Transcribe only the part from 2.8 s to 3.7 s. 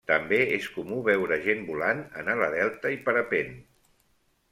i parapent.